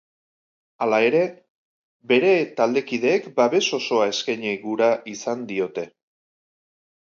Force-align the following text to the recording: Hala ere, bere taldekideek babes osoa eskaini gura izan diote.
Hala 0.85 0.99
ere, 1.09 1.19
bere 2.13 2.31
taldekideek 2.61 3.29
babes 3.41 3.63
osoa 3.81 4.09
eskaini 4.15 4.57
gura 4.67 4.91
izan 5.15 5.47
diote. 5.55 5.89